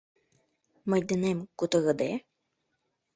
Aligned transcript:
—Мый 0.89 1.01
денем 1.09 1.39
кутырыде? 1.57 2.11